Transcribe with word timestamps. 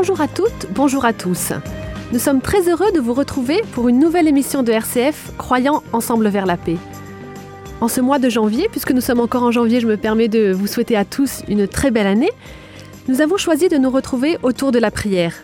Bonjour 0.00 0.22
à 0.22 0.28
toutes, 0.28 0.66
bonjour 0.70 1.04
à 1.04 1.12
tous. 1.12 1.52
Nous 2.10 2.18
sommes 2.18 2.40
très 2.40 2.70
heureux 2.70 2.90
de 2.90 3.00
vous 3.00 3.12
retrouver 3.12 3.60
pour 3.72 3.90
une 3.90 3.98
nouvelle 3.98 4.28
émission 4.28 4.62
de 4.62 4.72
RCF 4.72 5.32
Croyant 5.36 5.82
ensemble 5.92 6.26
vers 6.28 6.46
la 6.46 6.56
paix. 6.56 6.78
En 7.82 7.88
ce 7.88 8.00
mois 8.00 8.18
de 8.18 8.30
janvier, 8.30 8.66
puisque 8.70 8.92
nous 8.92 9.02
sommes 9.02 9.20
encore 9.20 9.42
en 9.42 9.50
janvier, 9.50 9.78
je 9.78 9.86
me 9.86 9.98
permets 9.98 10.28
de 10.28 10.52
vous 10.52 10.66
souhaiter 10.66 10.96
à 10.96 11.04
tous 11.04 11.42
une 11.48 11.68
très 11.68 11.90
belle 11.90 12.06
année. 12.06 12.30
Nous 13.08 13.20
avons 13.20 13.36
choisi 13.36 13.68
de 13.68 13.76
nous 13.76 13.90
retrouver 13.90 14.38
autour 14.42 14.72
de 14.72 14.78
la 14.78 14.90
prière. 14.90 15.34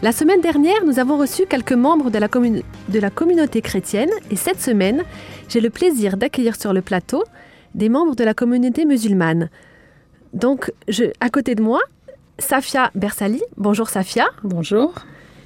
La 0.00 0.12
semaine 0.12 0.40
dernière, 0.40 0.84
nous 0.86 1.00
avons 1.00 1.18
reçu 1.18 1.46
quelques 1.46 1.72
membres 1.72 2.08
de 2.08 2.18
la, 2.20 3.10
communauté 3.10 3.62
chrétienne 3.62 4.10
et 4.30 4.36
cette 4.36 4.60
semaine, 4.60 5.02
j'ai 5.48 5.60
le 5.60 5.70
plaisir 5.70 6.16
d'accueillir 6.16 6.54
sur 6.54 6.72
le 6.72 6.82
plateau 6.82 7.24
des 7.74 7.88
membres 7.88 8.14
de 8.14 8.22
la 8.22 8.32
communauté 8.32 8.84
musulmane. 8.84 9.50
Donc, 10.34 10.70
à 11.18 11.30
côté 11.30 11.56
de 11.56 11.62
moi, 11.64 11.80
Safia 12.38 12.90
Bersali. 12.94 13.42
Bonjour 13.56 13.88
Safia. 13.88 14.26
Bonjour. 14.42 14.94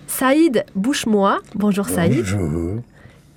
Saïd 0.07 0.65
Bouchemois. 0.75 1.41
Bonjour 1.55 1.89
Saïd. 1.89 2.19
Bonjour. 2.19 2.83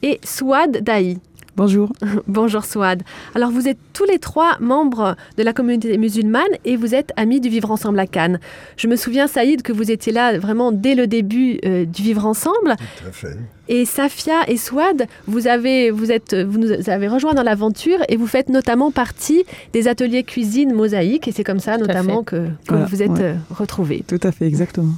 Et 0.04 0.20
Souad 0.24 0.84
Daï. 0.84 1.18
Bonjour. 1.56 1.90
Bonjour 2.28 2.66
Souad. 2.66 3.02
Alors 3.34 3.50
vous 3.50 3.68
êtes 3.68 3.78
tous 3.94 4.04
les 4.04 4.20
trois 4.20 4.58
membres 4.60 5.16
de 5.38 5.44
la 5.44 5.54
communauté 5.54 5.98
musulmane 5.98 6.44
et 6.66 6.76
vous 6.76 6.94
êtes 6.94 7.14
amis 7.16 7.40
du 7.40 7.48
Vivre 7.48 7.72
Ensemble 7.72 8.00
à 8.00 8.08
Cannes. 8.08 8.40
Je 8.76 8.88
me 8.88 8.98
souviens 8.98 9.28
Saïd 9.28 9.62
que 9.62 9.72
vous 9.72 9.90
étiez 9.90 10.12
là 10.12 10.38
vraiment 10.38 10.74
dès 10.74 10.96
le 10.96 11.08
début 11.08 11.60
euh, 11.64 11.86
du 11.86 12.02
Vivre 12.02 12.26
Ensemble. 12.26 12.76
Tout 13.02 13.08
à 13.08 13.12
fait. 13.12 13.38
Et 13.68 13.86
Safia 13.86 14.48
et 14.48 14.58
Swad, 14.58 15.08
vous 15.28 15.48
avez, 15.48 15.90
vous, 15.92 16.12
êtes, 16.12 16.36
vous 16.36 16.60
nous 16.60 16.90
avez 16.90 17.08
rejoint 17.08 17.34
dans 17.34 17.44
l'aventure 17.44 17.98
et 18.10 18.16
vous 18.16 18.28
faites 18.28 18.50
notamment 18.50 18.92
partie 18.92 19.44
des 19.74 19.88
ateliers 19.88 20.24
cuisine 20.24 20.74
mosaïque. 20.74 21.28
Et 21.28 21.32
c'est 21.32 21.44
comme 21.44 21.60
ça 21.60 21.78
notamment 21.78 22.24
que, 22.24 22.36
que 22.36 22.52
Voilà, 22.68 22.86
vous 22.86 22.96
vous 22.96 23.04
êtes 23.04 23.10
ouais. 23.12 23.22
euh, 23.22 23.34
retrouvés. 23.52 24.04
Tout 24.08 24.20
à 24.24 24.32
fait, 24.32 24.46
exactement. 24.46 24.94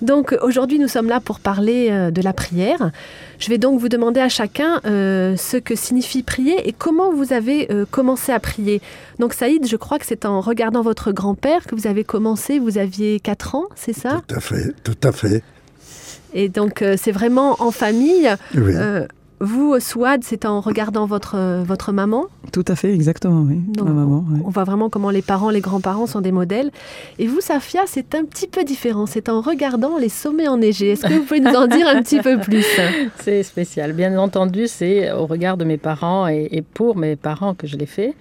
Donc 0.00 0.36
aujourd'hui, 0.42 0.78
nous 0.78 0.88
sommes 0.88 1.08
là 1.08 1.20
pour 1.20 1.40
parler 1.40 1.88
euh, 1.90 2.10
de 2.10 2.22
la 2.22 2.32
prière. 2.32 2.90
Je 3.38 3.48
vais 3.48 3.58
donc 3.58 3.80
vous 3.80 3.88
demander 3.88 4.20
à 4.20 4.28
chacun 4.28 4.80
euh, 4.86 5.36
ce 5.36 5.56
que 5.56 5.74
signifie 5.74 6.22
prier 6.22 6.68
et 6.68 6.72
comment 6.72 7.12
vous 7.12 7.32
avez 7.32 7.72
euh, 7.72 7.84
commencé 7.90 8.30
à 8.30 8.38
prier. 8.38 8.80
Donc 9.18 9.34
Saïd, 9.34 9.66
je 9.66 9.76
crois 9.76 9.98
que 9.98 10.06
c'est 10.06 10.24
en 10.24 10.40
regardant 10.40 10.82
votre 10.82 11.10
grand-père 11.10 11.66
que 11.66 11.74
vous 11.74 11.88
avez 11.88 12.04
commencé. 12.04 12.60
Vous 12.60 12.78
aviez 12.78 13.18
4 13.18 13.54
ans, 13.56 13.64
c'est 13.74 13.92
ça? 13.92 14.22
Tout 14.28 14.36
à 14.36 14.40
fait, 14.40 14.72
tout 14.84 14.96
à 15.02 15.10
fait. 15.10 15.42
Et 16.34 16.48
donc 16.48 16.82
euh, 16.82 16.96
c'est 16.98 17.12
vraiment 17.12 17.56
en 17.60 17.70
famille. 17.70 18.28
Oui. 18.54 18.74
Euh, 18.74 19.06
vous, 19.44 19.80
Swad, 19.80 20.22
c'est 20.22 20.44
en 20.44 20.60
regardant 20.60 21.04
votre, 21.04 21.34
euh, 21.36 21.64
votre 21.66 21.90
maman. 21.90 22.26
Tout 22.52 22.64
à 22.68 22.76
fait, 22.76 22.94
exactement, 22.94 23.42
oui. 23.42 23.56
Donc, 23.56 23.88
Ma 23.88 23.92
maman. 23.92 24.24
On 24.44 24.50
voit 24.50 24.62
vraiment 24.62 24.88
comment 24.88 25.10
les 25.10 25.20
parents, 25.20 25.50
les 25.50 25.60
grands-parents 25.60 26.06
sont 26.06 26.20
des 26.20 26.30
modèles. 26.30 26.70
Et 27.18 27.26
vous, 27.26 27.40
Safia, 27.40 27.80
c'est 27.86 28.14
un 28.14 28.24
petit 28.24 28.46
peu 28.46 28.62
différent. 28.62 29.06
C'est 29.06 29.28
en 29.28 29.40
regardant 29.40 29.98
les 29.98 30.10
sommets 30.10 30.46
enneigés. 30.46 30.92
Est-ce 30.92 31.08
que 31.08 31.14
vous 31.14 31.24
pouvez 31.24 31.40
nous 31.40 31.56
en 31.56 31.66
dire 31.66 31.88
un 31.88 32.02
petit 32.02 32.20
peu 32.20 32.38
plus? 32.38 32.64
C'est 33.16 33.42
spécial. 33.42 33.94
Bien 33.94 34.16
entendu, 34.16 34.68
c'est 34.68 35.10
au 35.10 35.26
regard 35.26 35.56
de 35.56 35.64
mes 35.64 35.76
parents 35.76 36.28
et, 36.28 36.48
et 36.52 36.62
pour 36.62 36.96
mes 36.96 37.16
parents 37.16 37.54
que 37.54 37.66
je 37.66 37.76
l'ai 37.76 37.86
fait. 37.86 38.14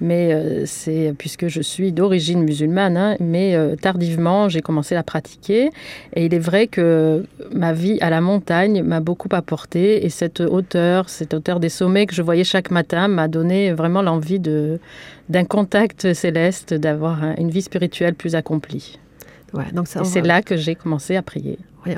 Mais 0.00 0.32
euh, 0.34 0.64
c'est 0.66 1.14
puisque 1.16 1.48
je 1.48 1.62
suis 1.62 1.90
d'origine 1.92 2.42
musulmane, 2.42 2.96
hein, 2.96 3.16
mais 3.18 3.54
euh, 3.54 3.76
tardivement, 3.76 4.48
j'ai 4.48 4.60
commencé 4.60 4.94
à 4.94 4.98
la 4.98 5.02
pratiquer. 5.02 5.70
Et 6.14 6.26
il 6.26 6.34
est 6.34 6.38
vrai 6.38 6.66
que 6.66 7.24
ma 7.52 7.72
vie 7.72 7.98
à 8.00 8.10
la 8.10 8.20
montagne 8.20 8.82
m'a 8.82 9.00
beaucoup 9.00 9.28
apporté. 9.32 10.04
Et 10.04 10.10
cette 10.10 10.40
hauteur, 10.40 11.08
cette 11.08 11.32
hauteur 11.34 11.60
des 11.60 11.70
sommets 11.70 12.06
que 12.06 12.14
je 12.14 12.22
voyais 12.22 12.44
chaque 12.44 12.70
matin 12.70 13.08
m'a 13.08 13.26
donné 13.28 13.72
vraiment 13.72 14.02
l'envie 14.02 14.38
de 14.40 14.78
d'un 15.28 15.44
contact 15.44 16.12
céleste, 16.14 16.72
d'avoir 16.74 17.24
un- 17.24 17.34
une 17.36 17.50
vie 17.50 17.62
spirituelle 17.62 18.14
plus 18.14 18.34
accomplie. 18.36 18.98
Ouais, 19.54 19.64
donc 19.72 19.88
ça, 19.88 20.02
Et 20.02 20.04
c'est 20.04 20.20
va- 20.20 20.26
là 20.26 20.42
que 20.42 20.56
j'ai 20.56 20.74
commencé 20.74 21.16
à 21.16 21.22
prier. 21.22 21.58
ouais, 21.86 21.96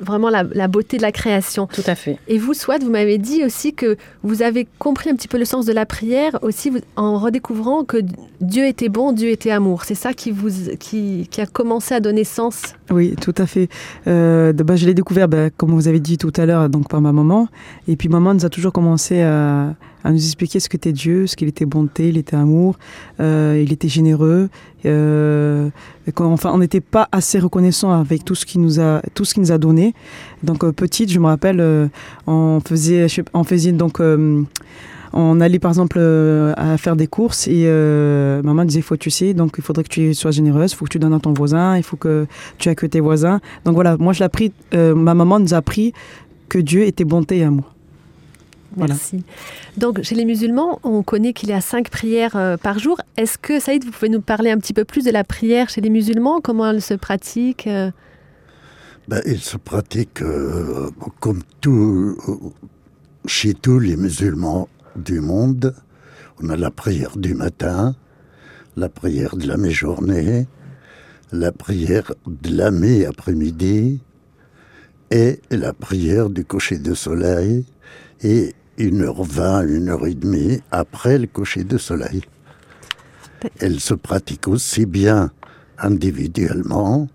vraiment 0.00 0.30
la, 0.30 0.44
la 0.52 0.68
beauté 0.68 0.96
de 0.96 1.02
la 1.02 1.12
création. 1.12 1.66
Tout 1.66 1.82
à 1.86 1.94
fait. 1.94 2.18
Et 2.28 2.38
vous, 2.38 2.54
Swad, 2.54 2.82
vous 2.82 2.90
m'avez 2.90 3.18
dit 3.18 3.44
aussi 3.44 3.74
que 3.74 3.96
vous 4.22 4.42
avez 4.42 4.66
compris 4.78 5.10
un 5.10 5.14
petit 5.14 5.28
peu 5.28 5.38
le 5.38 5.44
sens 5.44 5.66
de 5.66 5.72
la 5.72 5.86
prière 5.86 6.38
aussi 6.42 6.70
vous- 6.70 6.78
en 6.96 7.18
redécouvrant 7.18 7.84
que 7.84 7.98
Dieu 8.40 8.66
était 8.66 8.88
bon, 8.88 9.12
Dieu 9.12 9.30
était 9.30 9.50
amour. 9.50 9.84
C'est 9.84 9.94
ça 9.94 10.12
qui, 10.12 10.30
vous, 10.30 10.50
qui, 10.78 11.28
qui 11.30 11.40
a 11.40 11.46
commencé 11.46 11.94
à 11.94 12.00
donner 12.00 12.24
sens. 12.24 12.74
Oui, 12.90 13.14
tout 13.20 13.34
à 13.38 13.46
fait. 13.46 13.68
Euh, 14.06 14.52
bah, 14.52 14.76
je 14.76 14.86
l'ai 14.86 14.94
découvert, 14.94 15.28
bah, 15.28 15.50
comme 15.50 15.70
vous 15.72 15.88
avez 15.88 16.00
dit 16.00 16.18
tout 16.18 16.32
à 16.36 16.46
l'heure, 16.46 16.68
donc 16.68 16.88
par 16.88 17.00
ma 17.00 17.12
maman. 17.12 17.48
Et 17.86 17.96
puis 17.96 18.08
maman 18.08 18.34
nous 18.34 18.44
a 18.44 18.48
toujours 18.50 18.72
commencé 18.72 19.20
à, 19.22 19.74
à 20.04 20.10
nous 20.12 20.24
expliquer 20.24 20.60
ce 20.60 20.68
qu'était 20.68 20.92
Dieu, 20.92 21.26
ce 21.26 21.36
qu'il 21.36 21.48
était 21.48 21.66
bonté, 21.66 22.08
il 22.08 22.16
était 22.16 22.36
amour, 22.36 22.76
euh, 23.20 23.62
il 23.64 23.72
était 23.72 23.88
généreux. 23.88 24.48
Euh, 24.86 25.70
enfin, 26.16 26.50
on 26.52 26.58
n'était 26.58 26.80
pas 26.80 27.08
assez 27.12 27.38
reconnaissant 27.38 27.90
avec 27.92 28.24
tout 28.24 28.34
ce 28.34 28.46
qu'il 28.46 28.60
nous 28.60 28.80
a, 28.80 29.02
tout 29.14 29.24
ce 29.24 29.34
qu'il 29.34 29.42
nous 29.42 29.52
a 29.52 29.58
donné. 29.58 29.94
Donc 30.42 30.64
euh, 30.64 30.72
petite, 30.72 31.10
je 31.10 31.18
me 31.18 31.26
rappelle, 31.26 31.60
euh, 31.60 31.88
on 32.26 32.60
faisait, 32.66 33.06
on 33.34 33.44
faisait 33.44 33.72
donc. 33.72 34.00
euh, 34.00 34.42
on 35.14 35.40
allait 35.40 35.58
par 35.58 35.70
exemple 35.70 35.98
à 35.98 36.76
faire 36.76 36.94
des 36.94 37.06
courses 37.06 37.48
et 37.48 37.62
euh, 37.64 38.42
maman 38.42 38.66
disait 38.66 38.82
faut 38.82 38.98
tu 38.98 39.08
sais 39.08 39.32
donc 39.32 39.54
il 39.56 39.64
faudrait 39.64 39.82
que 39.82 39.88
tu 39.88 40.12
sois 40.12 40.32
généreuse, 40.32 40.72
il 40.72 40.76
faut 40.76 40.84
que 40.84 40.90
tu 40.90 40.98
donnes 40.98 41.14
à 41.14 41.18
ton 41.18 41.32
voisin, 41.32 41.78
il 41.78 41.82
faut 41.82 41.96
que 41.96 42.26
tu 42.58 42.68
accueilles 42.68 42.90
tes 42.90 43.00
voisins. 43.00 43.40
Donc 43.64 43.74
voilà, 43.74 43.96
moi 43.96 44.12
je 44.12 44.18
l'ai 44.18 44.26
appris, 44.26 44.52
euh, 44.74 44.94
ma 44.94 45.14
maman 45.14 45.40
nous 45.40 45.54
a 45.54 45.56
appris 45.56 45.94
que 46.50 46.58
Dieu 46.58 46.82
était 46.82 47.04
bonté 47.06 47.38
et 47.38 47.44
amour. 47.44 47.74
Voilà. 48.76 48.94
Merci. 48.94 49.24
Donc, 49.76 50.02
chez 50.02 50.14
les 50.14 50.24
musulmans, 50.24 50.78
on 50.82 51.02
connaît 51.02 51.32
qu'il 51.32 51.48
y 51.48 51.52
a 51.52 51.60
cinq 51.60 51.90
prières 51.90 52.36
euh, 52.36 52.56
par 52.56 52.78
jour. 52.78 53.00
Est-ce 53.16 53.38
que, 53.38 53.60
Saïd, 53.60 53.84
vous 53.84 53.90
pouvez 53.90 54.08
nous 54.08 54.20
parler 54.20 54.50
un 54.50 54.58
petit 54.58 54.74
peu 54.74 54.84
plus 54.84 55.04
de 55.04 55.10
la 55.10 55.24
prière 55.24 55.68
chez 55.68 55.80
les 55.80 55.90
musulmans? 55.90 56.40
Comment 56.40 56.70
elle 56.70 56.82
se 56.82 56.94
pratique 56.94 57.66
euh? 57.66 57.90
Ben, 59.08 59.22
il 59.24 59.40
se 59.40 59.56
pratique 59.56 60.20
euh, 60.20 60.90
comme 61.18 61.42
tout, 61.62 62.18
chez 63.24 63.54
tous 63.54 63.78
les 63.78 63.96
musulmans 63.96 64.68
du 64.96 65.20
monde. 65.20 65.74
On 66.42 66.50
a 66.50 66.56
la 66.56 66.70
prière 66.70 67.16
du 67.16 67.34
matin, 67.34 67.96
la 68.76 68.90
prière 68.90 69.36
de 69.36 69.46
la 69.46 69.56
mi-journée, 69.56 70.46
la 71.32 71.52
prière 71.52 72.12
de 72.26 72.54
la 72.54 72.70
mi-après-midi 72.70 74.00
et 75.10 75.40
la 75.50 75.72
prière 75.72 76.28
du 76.28 76.44
coucher 76.44 76.78
de 76.78 76.92
soleil 76.92 77.64
et 78.22 78.54
1h20, 78.78 79.66
1h30 79.66 80.62
après 80.70 81.18
le 81.18 81.26
coucher 81.26 81.64
de 81.64 81.78
soleil. 81.78 82.22
Elle 83.60 83.80
se 83.80 83.94
pratique 83.94 84.48
aussi 84.48 84.86
bien 84.86 85.30
individuellement 85.78 87.08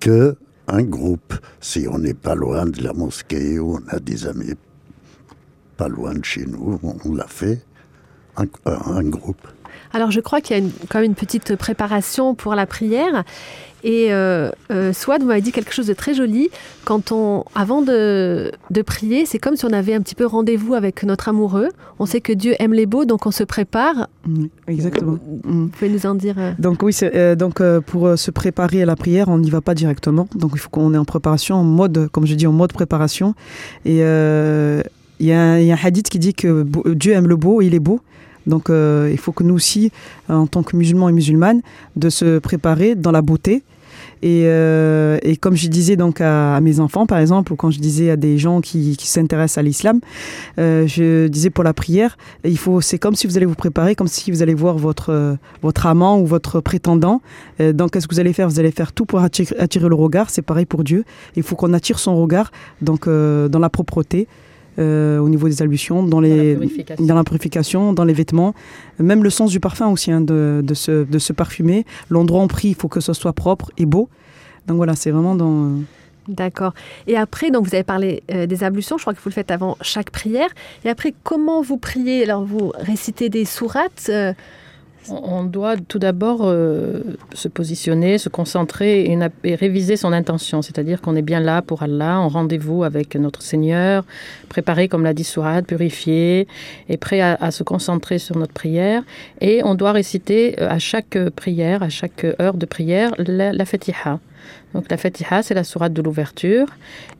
que 0.00 0.36
un 0.68 0.82
groupe. 0.82 1.34
Si 1.60 1.86
on 1.90 1.98
n'est 1.98 2.14
pas 2.14 2.34
loin 2.34 2.66
de 2.66 2.82
la 2.82 2.92
mosquée 2.92 3.58
ou 3.58 3.76
on 3.76 3.88
a 3.88 3.98
des 3.98 4.26
amis 4.26 4.54
pas 5.76 5.88
loin 5.88 6.14
de 6.14 6.24
chez 6.24 6.44
nous, 6.44 6.80
on 6.82 7.14
l'a 7.14 7.28
fait 7.28 7.64
un, 8.36 8.46
un 8.66 9.04
groupe. 9.04 9.46
Alors, 9.92 10.10
je 10.10 10.20
crois 10.20 10.40
qu'il 10.40 10.56
y 10.56 10.60
a 10.60 10.62
une- 10.62 10.72
quand 10.88 10.98
même 11.00 11.06
une 11.10 11.14
petite 11.14 11.56
préparation 11.56 12.34
pour 12.34 12.54
la 12.54 12.66
prière. 12.66 13.24
Et 13.84 14.12
euh, 14.12 14.50
euh, 14.72 14.92
Swad, 14.92 15.22
m'avez 15.22 15.40
dit 15.40 15.52
quelque 15.52 15.72
chose 15.72 15.86
de 15.86 15.92
très 15.94 16.12
joli. 16.12 16.48
Quand 16.84 17.12
on, 17.12 17.44
avant 17.54 17.80
de, 17.80 18.50
de 18.70 18.82
prier, 18.82 19.24
c'est 19.24 19.38
comme 19.38 19.54
si 19.54 19.64
on 19.66 19.72
avait 19.72 19.94
un 19.94 20.00
petit 20.00 20.16
peu 20.16 20.26
rendez-vous 20.26 20.74
avec 20.74 21.04
notre 21.04 21.28
amoureux. 21.28 21.68
On 22.00 22.04
sait 22.06 22.20
que 22.20 22.32
Dieu 22.32 22.54
aime 22.58 22.72
les 22.72 22.86
beaux, 22.86 23.04
donc 23.04 23.24
on 23.26 23.30
se 23.30 23.44
prépare. 23.44 24.08
Mm, 24.26 24.46
Exactement. 24.66 25.12
Mm. 25.12 25.18
Vous 25.62 25.68
pouvez 25.68 25.90
nous 25.90 26.06
en 26.06 26.16
dire 26.16 26.34
euh, 26.38 26.52
Donc 26.58 26.82
oui, 26.82 26.92
euh, 27.04 27.36
donc 27.36 27.60
euh, 27.60 27.80
pour 27.80 28.08
euh, 28.08 28.16
se 28.16 28.32
préparer 28.32 28.82
à 28.82 28.86
la 28.86 28.96
prière, 28.96 29.28
on 29.28 29.38
n'y 29.38 29.48
va 29.50 29.60
pas 29.60 29.74
directement. 29.74 30.26
Donc 30.34 30.50
il 30.54 30.58
faut 30.58 30.70
qu'on 30.70 30.92
est 30.92 30.98
en 30.98 31.04
préparation, 31.04 31.54
en 31.54 31.62
mode, 31.62 32.08
comme 32.10 32.26
je 32.26 32.34
dis, 32.34 32.48
en 32.48 32.52
mode 32.52 32.72
préparation. 32.72 33.34
Et 33.84 33.98
il 33.98 35.26
y, 35.26 35.32
a 35.32 35.40
un- 35.40 35.58
il 35.60 35.66
y 35.66 35.70
a 35.72 35.74
un 35.74 35.78
hadith 35.84 36.08
qui 36.08 36.18
dit 36.18 36.34
que 36.34 36.66
Dieu 36.94 37.12
aime 37.12 37.28
le 37.28 37.36
beau, 37.36 37.62
et 37.62 37.66
il 37.66 37.74
est 37.74 37.80
beau. 37.80 38.00
Donc 38.48 38.70
euh, 38.70 39.08
il 39.12 39.18
faut 39.18 39.32
que 39.32 39.44
nous 39.44 39.54
aussi, 39.54 39.92
en 40.28 40.46
tant 40.46 40.62
que 40.62 40.76
musulmans 40.76 41.08
et 41.08 41.12
musulmanes, 41.12 41.60
de 41.96 42.10
se 42.10 42.38
préparer 42.38 42.94
dans 42.94 43.12
la 43.12 43.22
beauté. 43.22 43.62
Et, 44.22 44.42
euh, 44.46 45.18
comme 45.40 45.54
je 45.54 45.68
disais 45.68 45.96
donc 45.96 46.20
à, 46.20 46.60
mes 46.60 46.80
enfants, 46.80 47.06
par 47.06 47.18
exemple, 47.18 47.52
ou 47.52 47.56
quand 47.56 47.70
je 47.70 47.78
disais 47.78 48.10
à 48.10 48.16
des 48.16 48.38
gens 48.38 48.60
qui, 48.60 48.96
s'intéressent 48.98 49.58
à 49.58 49.62
l'islam, 49.62 50.00
euh, 50.58 50.86
je 50.86 51.28
disais 51.28 51.50
pour 51.50 51.64
la 51.64 51.72
prière, 51.72 52.16
il 52.44 52.58
faut, 52.58 52.80
c'est 52.80 52.98
comme 52.98 53.14
si 53.14 53.26
vous 53.26 53.36
allez 53.36 53.46
vous 53.46 53.54
préparer, 53.54 53.94
comme 53.94 54.08
si 54.08 54.30
vous 54.30 54.42
allez 54.42 54.54
voir 54.54 54.76
votre 54.76 55.10
euh, 55.10 55.36
votre 55.62 55.86
amant 55.86 56.18
ou 56.20 56.26
votre 56.26 56.60
prétendant. 56.60 57.20
Euh, 57.60 57.72
donc, 57.72 57.92
qu'est-ce 57.92 58.08
que 58.08 58.14
vous 58.14 58.20
allez 58.20 58.32
faire? 58.32 58.48
Vous 58.48 58.58
allez 58.58 58.70
faire 58.70 58.92
tout 58.92 59.06
pour 59.06 59.20
attirer, 59.20 59.56
attirer 59.58 59.88
le 59.88 59.94
regard. 59.94 60.30
C'est 60.30 60.42
pareil 60.42 60.66
pour 60.66 60.84
Dieu. 60.84 61.04
Il 61.36 61.42
faut 61.42 61.56
qu'on 61.56 61.72
attire 61.72 61.98
son 61.98 62.20
regard, 62.20 62.50
donc 62.82 63.06
euh, 63.06 63.48
dans 63.48 63.58
la 63.58 63.70
propreté, 63.70 64.26
euh, 64.78 65.18
au 65.18 65.28
niveau 65.28 65.48
des 65.48 65.62
ablutions, 65.62 66.02
dans 66.02 66.20
les 66.20 66.54
Dans 66.54 66.60
la 66.60 66.66
purification. 66.66 67.06
dans 67.06 67.14
la 67.14 67.24
purification, 67.24 67.92
dans 67.92 68.04
les 68.04 68.12
vêtements, 68.12 68.54
même 68.98 69.22
le 69.24 69.30
sens 69.30 69.50
du 69.50 69.60
parfum 69.60 69.88
aussi, 69.88 70.10
hein, 70.12 70.20
de, 70.20 70.60
de, 70.64 70.74
se, 70.74 71.04
de 71.04 71.18
se 71.18 71.32
parfumer. 71.32 71.84
L'endroit 72.10 72.40
où 72.40 72.44
on 72.44 72.48
prie, 72.48 72.68
il 72.68 72.74
faut 72.74 72.88
que 72.88 73.00
ce 73.00 73.12
soit 73.12 73.32
propre 73.32 73.70
et 73.78 73.86
beau. 73.86 74.08
Donc 74.66 74.76
voilà, 74.76 74.94
c'est 74.94 75.10
vraiment 75.10 75.34
dans. 75.34 75.72
D'accord. 76.28 76.74
Et 77.06 77.16
après, 77.16 77.50
donc 77.50 77.66
vous 77.66 77.74
avez 77.74 77.84
parlé 77.84 78.22
euh, 78.30 78.46
des 78.46 78.62
ablutions, 78.62 78.98
je 78.98 79.02
crois 79.02 79.14
que 79.14 79.18
vous 79.18 79.30
le 79.30 79.34
faites 79.34 79.50
avant 79.50 79.78
chaque 79.80 80.10
prière. 80.10 80.50
Et 80.84 80.90
après, 80.90 81.14
comment 81.24 81.62
vous 81.62 81.78
priez? 81.78 82.22
Alors 82.22 82.44
vous 82.44 82.70
récitez 82.78 83.30
des 83.30 83.46
sourates 83.46 84.08
euh, 84.10 84.34
On 85.10 85.44
doit 85.44 85.76
tout 85.76 85.98
d'abord 85.98 86.40
euh, 86.42 87.00
se 87.34 87.48
positionner, 87.48 88.18
se 88.18 88.28
concentrer 88.28 89.04
et, 89.44 89.54
réviser 89.54 89.96
son 89.96 90.12
intention, 90.12 90.62
c'est-à-dire 90.62 91.00
qu'on 91.00 91.16
est 91.16 91.22
bien 91.22 91.40
là 91.40 91.62
pour 91.62 91.82
Allah, 91.82 92.18
en 92.18 92.28
rendez-vous 92.28 92.84
avec 92.84 93.16
notre 93.16 93.42
Seigneur, 93.42 94.04
préparé 94.48 94.88
comme 94.88 95.04
l'a 95.04 95.14
dit 95.14 95.24
Sourad, 95.24 95.66
purifié 95.66 96.46
et 96.88 96.96
prêt 96.96 97.20
à, 97.20 97.50
se 97.50 97.62
concentrer 97.62 98.18
sur 98.18 98.36
notre 98.36 98.52
prière. 98.52 99.02
Et 99.40 99.62
on 99.64 99.74
doit 99.74 99.92
réciter 99.92 100.60
euh, 100.60 100.68
à 100.68 100.78
chaque 100.78 101.18
prière, 101.30 101.82
à 101.82 101.88
chaque 101.88 102.24
heure 102.40 102.54
de 102.54 102.66
prière, 102.66 103.12
la, 103.18 103.52
la 103.52 103.64
Fatiha. 103.64 104.20
Donc 104.74 104.90
la 104.90 104.96
Fatiha, 104.96 105.42
c'est 105.42 105.54
la 105.54 105.64
sourate 105.64 105.92
de 105.92 106.02
l'ouverture. 106.02 106.66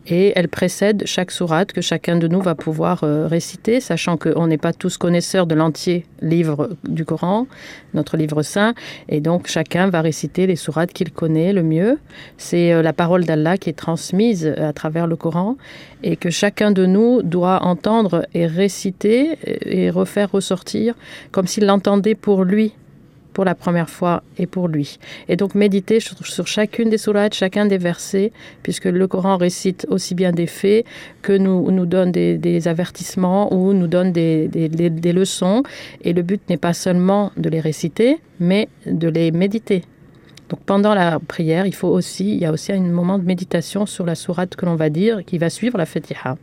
Et 0.07 0.33
elle 0.37 0.49
précède 0.49 1.03
chaque 1.07 1.31
sourate 1.31 1.73
que 1.73 1.81
chacun 1.81 2.17
de 2.17 2.29
nous 2.29 2.41
va 2.41 2.55
pouvoir 2.55 3.05
euh, 3.05 3.27
réciter, 3.27 3.81
sachant 3.81 4.17
qu'on 4.17 4.47
n'est 4.47 4.59
pas 4.59 4.73
tous 4.73 4.97
connaisseurs 4.97 5.47
de 5.47 5.55
l'entier 5.55 6.07
livre 6.23 6.71
du 6.85 7.05
Coran, 7.05 7.47
notre 7.93 8.17
livre 8.17 8.43
saint, 8.43 8.75
et 9.09 9.21
donc 9.21 9.49
chacun 9.49 9.89
va 9.91 10.01
réciter 10.01 10.47
les 10.47 10.57
sourates 10.57 10.93
qu'il 10.93 11.13
connaît 11.13 11.53
le 11.53 11.63
mieux. 11.63 11.99
C'est 12.39 12.73
euh, 12.73 12.83
la 12.83 12.95
parole 12.95 13.25
d'Allah 13.25 13.59
qui 13.59 13.69
est 13.69 13.75
transmise 13.75 14.47
à 14.47 14.73
travers 14.73 15.07
le 15.07 15.17
Coran 15.17 15.57
et 16.03 16.17
que 16.17 16.31
chacun 16.31 16.71
de 16.71 16.87
nous 16.87 17.23
doit 17.23 17.63
entendre 17.63 18.27
et 18.33 18.47
réciter 18.47 19.39
et 19.45 19.91
refaire 19.91 20.31
ressortir 20.31 20.95
comme 21.33 21.47
s'il 21.47 21.67
l'entendait 21.67 22.15
pour 22.15 22.45
lui 22.45 22.73
pour 23.39 23.45
la 23.45 23.55
première 23.55 23.89
fois 23.89 24.25
et 24.37 24.49
pour 24.49 24.67
lui. 24.67 24.99
Et 25.29 25.37
donc 25.37 25.55
méditer 25.55 26.01
sur, 26.01 26.49
chacune 26.49 26.91
des 26.91 26.99
sourates, 26.99 27.35
chacun 27.35 27.67
des 27.67 27.79
versets, 27.79 28.33
puisque 28.65 28.87
le 28.87 29.07
Coran 29.07 29.37
récite 29.37 29.87
aussi 29.91 30.17
bien 30.17 30.33
des 30.33 30.49
faits 30.49 30.85
que 31.23 31.35
nous, 31.35 31.71
nous 31.71 31.87
donne 31.87 32.11
des, 32.11 32.67
avertissements 32.67 33.55
ou 33.55 33.75
nous 33.75 33.87
donne 33.87 34.11
des, 34.11 34.49
des, 34.49 34.69
des, 34.69 35.13
leçons. 35.13 35.63
Et 36.03 36.15
le 36.15 36.23
but 36.23 36.43
n'est 36.51 36.57
pas 36.57 36.73
seulement 36.73 37.31
de 37.37 37.49
les 37.49 37.61
réciter, 37.61 38.19
mais 38.41 38.69
de 38.87 39.07
les 39.07 39.31
méditer. 39.31 39.85
Donc 40.49 40.59
pendant 40.67 40.93
la 40.93 41.21
prière, 41.21 41.65
il 41.65 41.77
faut 41.77 41.87
aussi, 41.87 42.33
il 42.33 42.41
y 42.41 42.45
a 42.45 42.51
aussi 42.51 42.73
un 42.73 42.81
moment 42.81 43.21
de 43.21 43.25
méditation 43.25 43.87
sur 43.87 44.05
la 44.05 44.17
sourate 44.17 44.57
que 44.57 44.67
l'on 44.67 44.75
va 44.75 44.91
dire, 44.91 45.25
qui 45.25 45.39
va 45.39 45.49
suivre 45.49 45.79
la 45.79 45.87
Fatiha. 45.87 46.37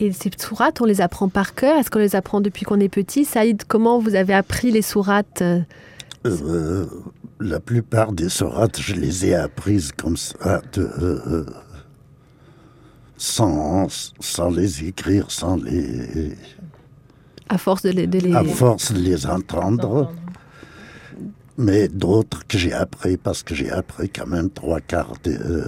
Et 0.00 0.10
ces 0.10 0.30
sourates, 0.36 0.80
on 0.80 0.86
les 0.86 1.02
apprend 1.02 1.28
par 1.28 1.54
cœur? 1.54 1.76
Est-ce 1.78 1.88
qu'on 1.88 2.00
les 2.00 2.16
apprend 2.16 2.40
depuis 2.40 2.64
qu'on 2.64 2.80
est 2.80 2.88
petit? 2.88 3.24
Saïd, 3.24 3.62
comment 3.68 4.00
vous 4.00 4.16
avez 4.16 4.34
appris 4.34 4.72
les 4.72 4.82
sourates 4.82 5.44
euh, 6.26 6.86
la 7.40 7.60
plupart 7.60 8.12
des 8.12 8.28
sourates, 8.28 8.80
je 8.80 8.94
les 8.94 9.26
ai 9.26 9.34
apprises 9.34 9.92
comme 9.92 10.16
ça, 10.16 10.60
de, 10.72 10.82
euh, 10.82 11.46
sans, 13.16 14.12
sans 14.20 14.50
les 14.50 14.84
écrire, 14.84 15.30
sans 15.30 15.56
les. 15.56 16.36
À 17.48 17.58
force 17.58 17.82
de 17.82 17.90
les. 17.90 18.06
De 18.06 18.18
les... 18.18 18.34
À 18.34 18.44
force 18.44 18.92
de 18.92 18.98
les 18.98 19.26
entendre. 19.26 20.12
Mais 21.56 21.88
d'autres 21.88 22.46
que 22.46 22.56
j'ai 22.56 22.72
appris, 22.72 23.16
parce 23.16 23.42
que 23.42 23.54
j'ai 23.54 23.70
appris 23.70 24.08
quand 24.08 24.26
même 24.26 24.50
trois 24.50 24.80
quarts 24.80 25.14
de, 25.24 25.32
euh, 25.32 25.64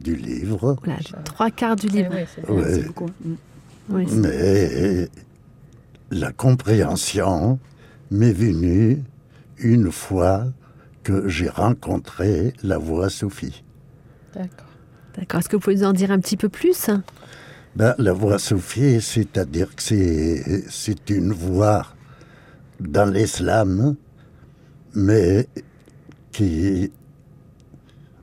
du 0.00 0.14
livre. 0.14 0.76
Voilà, 0.84 1.00
trois 1.24 1.50
quarts 1.50 1.74
du 1.74 1.88
livre. 1.88 2.12
Eh 2.14 2.26
oui, 2.48 2.62
ouais. 2.62 2.84
oui, 3.88 4.06
Mais 4.12 5.08
la 6.10 6.30
compréhension 6.32 7.58
m'est 8.10 8.32
venue 8.32 9.02
une 9.58 9.90
fois 9.90 10.46
que 11.02 11.28
j'ai 11.28 11.48
rencontré 11.48 12.52
la 12.62 12.78
voix 12.78 13.10
Sophie. 13.10 13.62
D'accord. 14.34 14.66
D'accord. 15.16 15.40
Est-ce 15.40 15.48
que 15.48 15.56
vous 15.56 15.60
pouvez 15.60 15.76
nous 15.76 15.84
en 15.84 15.92
dire 15.92 16.10
un 16.10 16.18
petit 16.18 16.36
peu 16.36 16.48
plus? 16.48 16.90
Ben, 17.74 17.94
La 17.98 18.12
voix 18.12 18.38
Sophie, 18.38 19.00
c'est-à-dire 19.00 19.74
que 19.74 19.82
c'est 19.82 21.10
une 21.10 21.32
voix 21.32 21.86
dans 22.80 23.10
l'islam, 23.10 23.96
mais 24.94 25.48
qui, 26.32 26.90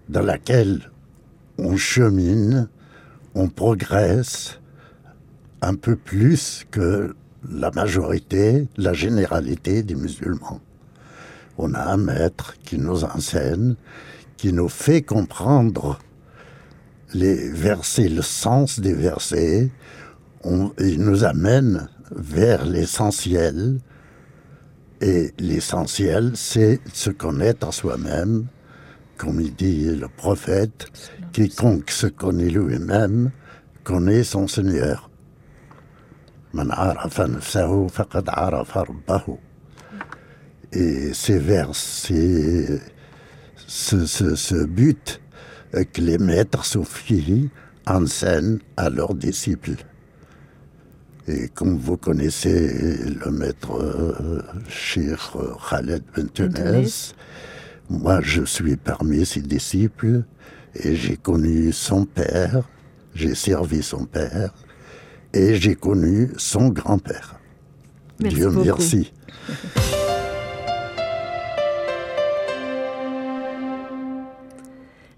dans 0.09 0.21
laquelle 0.21 0.91
on 1.57 1.77
chemine, 1.77 2.67
on 3.33 3.47
progresse 3.47 4.59
un 5.61 5.75
peu 5.75 5.95
plus 5.95 6.65
que 6.69 7.15
la 7.49 7.71
majorité, 7.71 8.67
la 8.77 8.93
généralité 8.93 9.83
des 9.83 9.95
musulmans 9.95 10.59
on 11.57 11.73
a 11.73 11.81
un 11.81 11.97
maître 11.97 12.55
qui 12.63 12.77
nous 12.77 13.03
enseigne, 13.03 13.75
qui 14.37 14.53
nous 14.53 14.69
fait 14.69 15.01
comprendre 15.01 15.99
les 17.13 17.49
versets, 17.49 18.09
le 18.09 18.21
sens 18.21 18.79
des 18.79 18.93
versets. 18.93 19.69
Il 20.45 20.99
nous 20.99 21.23
amène 21.23 21.89
vers 22.11 22.65
l'essentiel. 22.65 23.79
Et 25.01 25.33
l'essentiel, 25.37 26.31
c'est 26.35 26.79
se 26.93 27.09
connaître 27.09 27.67
en 27.67 27.71
soi-même. 27.71 28.47
Comme 29.17 29.41
il 29.41 29.53
dit 29.53 29.95
le 29.95 30.07
prophète, 30.07 30.87
quiconque 31.33 31.91
se 31.91 32.07
connaît 32.07 32.49
lui-même 32.49 33.31
connaît 33.83 34.23
son 34.23 34.47
Seigneur. 34.47 35.09
Et 40.73 41.13
c'est 41.13 41.37
vers 41.39 41.75
ces, 41.75 42.79
ce, 43.67 44.05
ce, 44.05 44.35
ce 44.35 44.65
but 44.65 45.21
que 45.71 46.01
les 46.01 46.17
maîtres 46.17 46.65
soufis 46.65 47.49
enseignent 47.87 48.59
à 48.77 48.89
leurs 48.89 49.15
disciples. 49.15 49.75
Et 51.27 51.47
comme 51.49 51.77
vous 51.77 51.97
connaissez 51.97 52.97
le 53.25 53.31
maître 53.31 53.79
euh, 53.81 54.41
Cheikh 54.67 55.17
Khaled 55.69 56.03
Bentenez, 56.15 56.87
moi 57.89 58.19
je 58.21 58.43
suis 58.43 58.75
parmi 58.75 59.25
ses 59.25 59.41
disciples 59.41 60.23
et 60.75 60.95
j'ai 60.95 61.15
connu 61.15 61.71
son 61.71 62.05
père, 62.05 62.67
j'ai 63.15 63.35
servi 63.35 63.81
son 63.81 64.05
père 64.05 64.53
et 65.33 65.55
j'ai 65.55 65.75
connu 65.75 66.29
son 66.37 66.69
grand-père. 66.69 67.39
Dieu 68.19 68.49
beaucoup. 68.49 68.65
merci. 68.65 69.13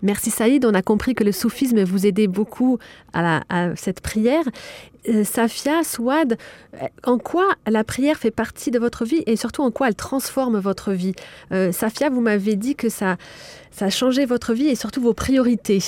Merci 0.06 0.30
Saïd, 0.30 0.64
on 0.66 0.76
a 0.76 0.84
compris 0.84 1.16
que 1.16 1.24
le 1.24 1.32
soufisme 1.32 1.84
vous 1.84 2.06
aidait 2.06 2.28
beaucoup 2.28 2.78
à, 3.14 3.42
cette 3.76 4.02
prière. 4.02 4.44
Euh, 5.10 5.24
Safia, 5.24 5.84
Souad, 5.84 6.38
en 7.04 7.18
quoi 7.18 7.48
la 7.68 7.84
prière 7.84 8.18
fait 8.18 8.30
partie 8.30 8.70
de 8.70 8.78
votre 8.78 9.04
vie 9.04 9.24
et 9.26 9.36
surtout 9.36 9.64
en 9.64 9.72
quoi 9.72 9.88
elle 9.88 9.96
transforme 9.96 10.60
votre 10.60 10.92
vie 10.94 11.14
euh, 11.52 11.72
Safia, 11.72 12.10
vous 12.10 12.22
m'avez 12.22 12.56
dit 12.56 12.76
que 12.76 12.90
ça, 12.90 13.18
ça 13.72 13.86
a 13.86 13.90
changé 13.90 14.26
votre 14.26 14.54
vie 14.54 14.68
et 14.68 14.76
surtout 14.76 15.02
vos 15.02 15.14
priorités. 15.14 15.82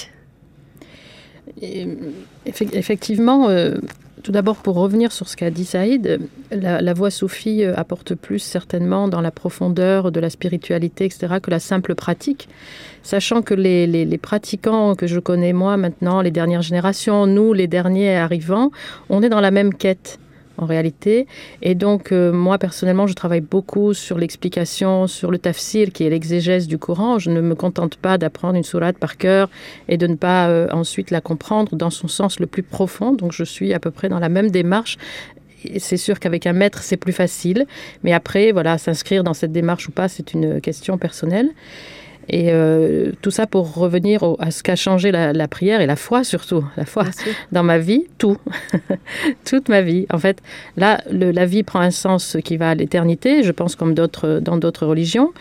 Effectivement, 2.46 3.50
euh, 3.50 3.76
tout 4.28 4.34
d'abord, 4.34 4.58
pour 4.58 4.76
revenir 4.76 5.14
sur 5.14 5.30
ce 5.30 5.38
qu'a 5.38 5.50
dit 5.50 5.64
Saïd, 5.64 6.20
la, 6.52 6.94
voix 6.94 7.10
soufie 7.10 7.64
apporte 7.64 8.14
plus 8.14 8.40
certainement 8.40 9.08
dans 9.08 9.22
la 9.22 9.32
profondeur 9.32 10.12
de 10.12 10.20
la 10.20 10.30
spiritualité, 10.30 11.06
etc., 11.06 11.36
que 11.42 11.50
la 11.50 11.60
simple 11.60 11.96
pratique. 11.96 12.50
Sachant 13.04 13.42
que 13.42 13.54
les 13.54 14.18
pratiquants 14.18 14.96
que 14.96 15.08
je 15.08 15.22
connais 15.22 15.54
moi 15.54 15.78
maintenant, 15.78 16.20
les 16.20 16.32
dernières 16.32 16.62
générations, 16.62 17.26
nous, 17.26 17.54
les 17.54 17.68
derniers 17.68 18.18
arrivants, 18.18 18.72
on 19.10 19.24
est 19.24 19.30
dans 19.30 19.40
la 19.40 19.50
même 19.50 19.74
quête 19.74 20.20
en 20.58 20.66
réalité. 20.66 21.28
Et 21.62 21.76
donc, 21.76 22.12
euh, 22.12 22.32
moi, 22.32 22.58
personnellement, 22.58 23.08
je 23.08 23.14
travaille 23.14 23.42
beaucoup 23.42 23.94
sur 23.94 24.18
l'explication, 24.18 25.08
sur 25.08 25.32
le 25.32 25.38
tafsir, 25.38 25.92
qui 25.92 26.04
est 26.04 26.10
l'exégèse 26.10 26.68
du 26.68 26.78
Coran. 26.78 27.20
Je 27.20 27.30
ne 27.30 27.42
me 27.42 27.56
contente 27.56 27.96
pas 27.98 28.18
d'apprendre 28.18 28.56
une 28.56 28.64
sourate 28.64 28.98
par 28.98 29.18
cœur 29.18 29.50
et 29.88 29.98
de 29.98 30.08
ne 30.08 30.16
pas 30.16 30.50
euh, 30.50 30.68
ensuite 30.72 31.12
la 31.12 31.22
comprendre 31.22 31.76
dans 31.76 31.90
son 31.90 32.08
sens 32.08 32.40
le 32.40 32.48
plus 32.48 32.64
profond. 32.64 33.14
Donc, 33.14 33.32
je 33.32 33.44
suis 33.44 33.74
à 33.74 33.80
peu 33.80 33.92
près 33.92 34.10
dans 34.10 34.20
la 34.20 34.30
même 34.30 34.52
démarche. 34.52 34.98
C'est 35.78 35.98
sûr 35.98 36.20
qu'avec 36.20 36.46
un 36.46 36.54
maître, 36.54 36.84
c'est 36.84 36.98
plus 36.98 37.14
facile. 37.14 37.66
Mais 38.04 38.14
après, 38.14 38.52
voilà, 38.52 38.78
s'inscrire 38.78 39.24
dans 39.24 39.34
cette 39.34 39.52
démarche 39.52 39.88
ou 39.88 39.92
pas, 39.92 40.08
c'est 40.08 40.34
une 40.34 40.62
question 40.62 40.98
personnelle. 40.98 41.50
Et 42.30 42.52
euh, 42.52 43.12
tout 43.22 43.32
ça 43.32 43.48
pour 43.48 43.76
revenir 43.76 44.24
au, 44.24 44.36
à 44.40 44.52
ce 44.52 44.64
qu'a 44.64 44.76
changé 44.76 45.12
la, 45.12 45.34
la 45.34 45.48
prière 45.48 45.82
et 45.82 45.86
la 45.86 45.96
foi 45.96 46.24
surtout, 46.24 46.64
la 46.76 46.86
foi 46.86 47.06
dans 47.52 47.64
ma 47.64 47.78
vie, 47.78 48.06
tout, 48.18 48.38
toute 49.46 49.70
ma 49.70 49.82
vie. 49.82 50.06
En 50.12 50.18
fait, 50.18 50.42
là, 50.76 51.02
le, 51.12 51.32
la 51.32 51.46
vie 51.46 51.64
prend 51.64 51.80
un 51.80 51.92
sens 51.92 52.38
qui 52.44 52.58
va 52.58 52.72
à 52.72 52.76
l'éternité, 52.76 53.44
je 53.44 53.52
pense 53.52 53.76
comme 53.76 53.94
d'autres 53.94 54.40
dans 54.42 54.58
d'autres 54.58 54.86
religions. 54.86 55.32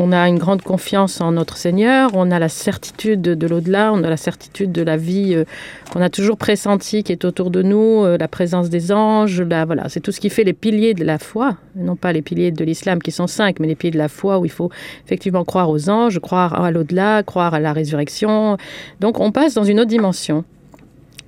On 0.00 0.12
a 0.12 0.28
une 0.28 0.38
grande 0.38 0.62
confiance 0.62 1.20
en 1.20 1.32
notre 1.32 1.56
Seigneur, 1.56 2.12
on 2.14 2.30
a 2.30 2.38
la 2.38 2.48
certitude 2.48 3.20
de, 3.20 3.34
de 3.34 3.46
l'au-delà, 3.48 3.92
on 3.92 4.04
a 4.04 4.08
la 4.08 4.16
certitude 4.16 4.70
de 4.70 4.82
la 4.82 4.96
vie 4.96 5.34
euh, 5.34 5.44
qu'on 5.92 6.00
a 6.00 6.08
toujours 6.08 6.36
pressentie 6.36 7.02
qui 7.02 7.10
est 7.10 7.24
autour 7.24 7.50
de 7.50 7.62
nous, 7.62 8.04
euh, 8.04 8.16
la 8.16 8.28
présence 8.28 8.70
des 8.70 8.92
anges, 8.92 9.42
la, 9.42 9.64
voilà, 9.64 9.88
c'est 9.88 9.98
tout 9.98 10.12
ce 10.12 10.20
qui 10.20 10.30
fait 10.30 10.44
les 10.44 10.52
piliers 10.52 10.94
de 10.94 11.02
la 11.02 11.18
foi, 11.18 11.56
non 11.74 11.96
pas 11.96 12.12
les 12.12 12.22
piliers 12.22 12.52
de 12.52 12.64
l'islam 12.64 13.02
qui 13.02 13.10
sont 13.10 13.26
cinq, 13.26 13.58
mais 13.58 13.66
les 13.66 13.74
piliers 13.74 13.90
de 13.90 13.98
la 13.98 14.06
foi 14.06 14.38
où 14.38 14.44
il 14.44 14.52
faut 14.52 14.70
effectivement 15.04 15.44
croire 15.44 15.68
aux 15.68 15.90
anges, 15.90 16.20
croire 16.20 16.62
à 16.62 16.70
l'au-delà, 16.70 17.24
croire 17.24 17.54
à 17.54 17.58
la 17.58 17.72
résurrection. 17.72 18.56
Donc 19.00 19.18
on 19.18 19.32
passe 19.32 19.54
dans 19.54 19.64
une 19.64 19.80
autre 19.80 19.90
dimension. 19.90 20.44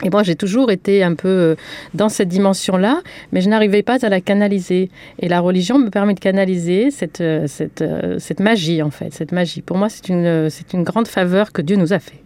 Et 0.03 0.11
moi, 0.11 0.23
j'ai 0.23 0.37
toujours 0.37 0.71
été 0.71 1.03
un 1.03 1.15
peu 1.15 1.29
euh, 1.29 1.55
dans 1.95 2.09
cette 2.09 2.29
dimension-là, 2.29 3.03
mais 3.33 3.41
je 3.41 3.49
n'arrivais 3.49 3.83
pas 3.83 4.05
à 4.05 4.09
la 4.09 4.21
canaliser. 4.21 4.91
Et 5.19 5.29
la 5.29 5.41
religion 5.41 5.79
me 5.79 5.91
permet 5.91 6.15
de 6.15 6.21
canaliser 6.21 6.91
cette, 6.91 7.21
euh, 7.21 7.47
cette, 7.47 7.83
euh, 7.83 8.19
cette 8.19 8.41
magie, 8.41 8.83
en 8.83 8.91
fait. 8.91 9.13
Cette 9.13 9.33
magie. 9.33 9.63
Pour 9.63 9.77
moi, 9.77 9.89
c'est 9.89 10.09
une, 10.09 10.49
c'est 10.51 10.73
une 10.73 10.85
grande 10.85 11.09
faveur 11.09 11.53
que 11.53 11.63
Dieu 11.63 11.77
nous 11.77 11.93
a 11.93 11.99
fait. 11.99 12.23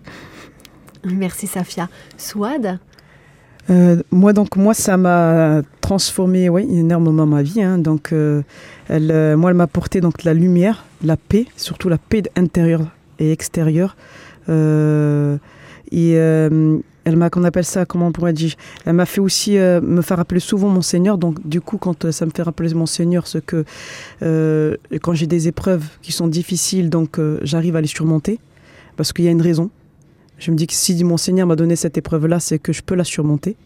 Merci, 1.05 1.47
Safia. 1.47 1.89
Swad 2.17 2.79
euh, 3.71 4.03
moi, 4.11 4.33
donc, 4.33 4.57
moi, 4.57 4.75
ça 4.75 4.97
m'a 4.97 5.63
transformé, 5.81 6.49
oui, 6.49 6.67
énormément 6.71 7.27
ma 7.27 7.43
vie. 7.43 7.63
Hein. 7.63 7.79
Donc, 7.79 8.13
euh, 8.13 8.43
elle, 8.89 9.11
euh, 9.11 9.37
moi, 9.37 9.51
elle 9.51 9.57
m'a 9.57 9.65
apporté 9.65 10.01
donc 10.01 10.25
la 10.25 10.35
lumière, 10.35 10.85
la 11.03 11.17
paix, 11.17 11.47
surtout 11.57 11.89
la 11.89 11.99
paix 11.99 12.23
intérieure 12.37 12.83
et 13.19 13.33
extérieure. 13.33 13.97
Euh, 14.49 15.39
et 15.91 16.17
euh, 16.17 16.79
elle 17.05 17.17
m'a, 17.17 17.31
qu'on 17.31 17.45
appelle 17.45 17.65
ça, 17.65 17.85
comment 17.85 18.13
pourrait 18.13 18.33
dire 18.33 18.55
Elle 18.87 18.95
m'a 18.95 19.07
fait 19.07 19.21
aussi 19.21 19.59
euh, 19.59 19.81
me 19.81 20.03
faire 20.03 20.17
rappeler 20.17 20.41
souvent 20.41 20.69
mon 20.69 20.83
Seigneur. 20.83 21.19
Donc, 21.19 21.47
du 21.47 21.61
coup, 21.61 21.79
quand 21.79 22.05
euh, 22.05 22.13
ça 22.13 22.27
me 22.27 22.31
fait 22.35 22.43
rappeler 22.43 22.73
mon 22.75 22.87
Seigneur, 22.87 23.27
ce 23.27 23.39
que 23.39 23.65
quand 24.21 25.15
j'ai 25.15 25.27
des 25.27 25.49
épreuves 25.49 25.85
qui 26.03 26.13
sont 26.13 26.29
difficiles, 26.29 26.91
donc 26.91 27.19
j'arrive 27.43 27.77
à 27.77 27.81
les 27.81 27.87
surmonter 27.87 28.39
parce 28.97 29.13
qu'il 29.13 29.25
y 29.25 29.29
a 29.29 29.31
une 29.31 29.43
raison. 29.43 29.71
Je 30.39 30.51
me 30.51 30.57
dis 30.57 30.67
que 30.67 30.75
si 30.75 31.03
mon 31.05 31.17
Seigneur 31.17 31.47
m'a 31.47 31.57
donné 31.57 31.77
cette 31.77 31.99
épreuve-là, 31.99 32.41
c'est 32.41 32.59
que 32.59 32.73
je 32.73 32.83
peux 32.83 32.95
la 32.95 33.05
surmonter. 33.05 33.57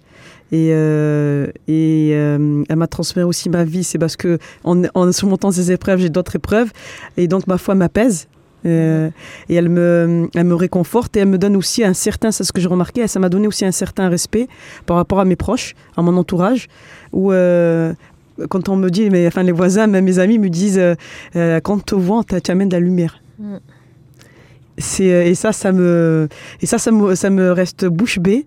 Et, 0.51 0.69
elle 0.69 2.77
m'a 2.77 2.87
transféré 2.87 3.25
aussi 3.25 3.49
ma 3.49 3.65
vie. 3.65 3.85
C'est 3.85 3.99
parce 3.99 4.17
que 4.17 4.39
en 4.65 5.13
surmontant 5.13 5.51
ces 5.51 5.73
épreuves, 5.73 6.01
j'ai 6.01 6.11
d'autres 6.11 6.37
épreuves. 6.37 6.73
Et 7.17 7.29
donc 7.29 7.47
ma 7.47 7.59
foi 7.59 7.75
m'apaise. 7.75 8.29
Euh, 8.67 9.11
et 9.49 9.55
elle 9.55 9.69
me, 9.69 10.29
elle 10.35 10.45
me 10.45 10.55
réconforte 10.55 11.17
et 11.17 11.21
elle 11.21 11.29
me 11.29 11.39
donne 11.39 11.57
aussi 11.57 11.85
un 11.85 11.95
certain, 11.95 12.33
c'est 12.33 12.45
ce 12.45 12.53
que 12.53 12.61
j'ai 12.61 12.69
remarqué, 12.69 13.07
ça 13.07 13.21
m'a 13.21 13.29
donné 13.29 13.47
aussi 13.47 13.65
un 13.65 13.73
certain 13.73 14.09
respect 14.09 14.49
par 14.87 14.97
rapport 14.97 15.21
à 15.21 15.25
mes 15.25 15.37
proches, 15.37 15.75
à 15.97 16.03
mon 16.03 16.17
entourage, 16.17 16.69
où 17.13 17.33
euh, 17.33 17.95
quand 18.49 18.69
on 18.69 18.77
me 18.77 18.91
dit, 18.91 19.11
mais 19.11 19.27
enfin 19.27 19.43
les 19.43 19.53
voisins, 19.53 19.87
même 19.87 20.05
mes 20.05 20.19
amis 20.19 20.39
me 20.39 20.49
disent, 20.49 20.79
euh, 20.79 20.95
euh, 21.37 21.61
quand 21.61 21.85
tu 21.85 21.95
vois, 21.95 22.25
tu 22.25 22.51
amènes 22.51 22.69
de 22.69 22.75
la 22.75 22.81
lumière. 22.81 23.23
Mm. 23.39 23.57
C'est, 24.81 25.07
et 25.07 25.35
ça, 25.35 25.51
ça 25.51 25.73
me, 25.73 26.29
et 26.61 26.67
ça, 26.67 26.79
ça 26.79 26.93
me, 26.93 27.17
ça 27.17 27.31
me 27.31 27.51
reste 27.51 27.85
bouche 27.87 28.21
bée. 28.21 28.47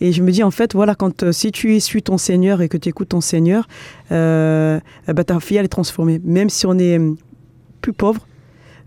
Et 0.00 0.12
je 0.12 0.22
me 0.22 0.30
dis, 0.30 0.44
en 0.44 0.52
fait, 0.52 0.74
voilà, 0.74 0.94
quand, 0.94 1.32
si 1.32 1.50
tu 1.50 1.80
suis 1.80 2.04
ton 2.04 2.18
Seigneur 2.18 2.62
et 2.62 2.68
que 2.68 2.76
tu 2.76 2.88
écoutes 2.88 3.08
ton 3.08 3.20
Seigneur, 3.20 3.66
ben, 4.08 4.80
ta 5.08 5.40
fille, 5.40 5.56
elle 5.56 5.64
est 5.64 5.68
transformée. 5.68 6.20
Même 6.22 6.50
si 6.50 6.66
on 6.66 6.78
est 6.78 6.98
hum, 6.98 7.16
plus 7.80 7.92
pauvre, 7.92 8.24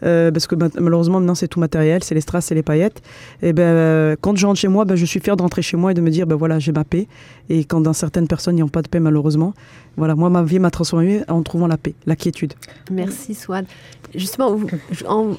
euh, 0.03 0.31
parce 0.31 0.47
que 0.47 0.55
malheureusement 0.79 1.19
maintenant 1.19 1.35
c'est 1.35 1.47
tout 1.47 1.59
matériel, 1.59 2.03
c'est 2.03 2.15
les 2.15 2.21
strass, 2.21 2.45
c'est 2.45 2.55
les 2.55 2.63
paillettes. 2.63 3.01
Et 3.41 3.53
ben 3.53 3.63
euh, 3.63 4.15
quand 4.19 4.35
je 4.35 4.45
rentre 4.45 4.59
chez 4.59 4.67
moi, 4.67 4.85
ben, 4.85 4.95
je 4.95 5.05
suis 5.05 5.19
fier 5.19 5.35
de 5.35 5.41
rentrer 5.41 5.61
chez 5.61 5.77
moi 5.77 5.91
et 5.91 5.93
de 5.93 6.01
me 6.01 6.09
dire 6.09 6.27
ben 6.27 6.35
voilà 6.35 6.59
j'ai 6.59 6.71
ma 6.71 6.83
paix. 6.83 7.07
Et 7.49 7.63
quand 7.63 7.81
dans 7.81 7.93
certaines 7.93 8.27
personnes 8.27 8.55
n'ont 8.55 8.67
pas 8.67 8.81
de 8.81 8.87
paix 8.87 8.99
malheureusement, 8.99 9.53
voilà 9.97 10.15
moi 10.15 10.29
ma 10.29 10.43
vie 10.43 10.59
m'a 10.59 10.71
transformée 10.71 11.21
en 11.27 11.41
trouvant 11.43 11.67
la 11.67 11.77
paix, 11.77 11.93
la 12.05 12.15
quiétude. 12.15 12.53
Merci, 12.91 13.33
Swad. 13.33 13.65
Justement, 14.13 14.57